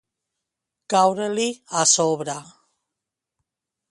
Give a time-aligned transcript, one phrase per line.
[0.93, 1.45] Caure-li
[1.83, 2.39] a sobre.